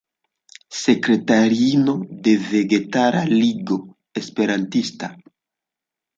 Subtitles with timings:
[0.77, 1.95] Sekretariino
[2.29, 3.79] de Vegetara Ligo
[4.23, 5.13] Esperantista.